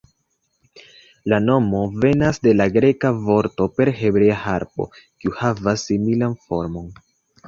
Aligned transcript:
La 1.33 1.37
nomo 1.49 1.81
venas 2.05 2.39
de 2.47 2.53
la 2.55 2.65
greka 2.77 3.11
vorto 3.27 3.67
por 3.75 3.91
hebrea 4.05 4.39
harpo, 4.47 4.87
kiu 5.21 5.35
havas 5.43 5.85
similan 5.91 6.35
formon. 6.47 6.89